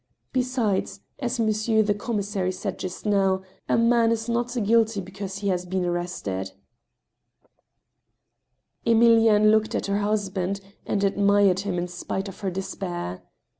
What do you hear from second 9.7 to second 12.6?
at her husband, and admired him in spite of her